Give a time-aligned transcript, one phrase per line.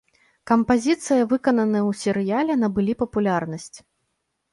[0.51, 3.71] Кампазіцыі, выкананыя ў серыяле, набылі папулярнасць.